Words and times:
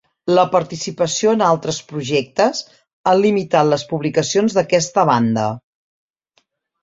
La 0.37 0.43
participació 0.53 1.33
en 1.35 1.43
altres 1.47 1.77
projectes 1.89 2.61
han 3.11 3.21
limitat 3.25 3.69
les 3.73 3.83
publicacions 3.91 4.57
d'aquesta 4.59 5.03
banda. 5.11 5.45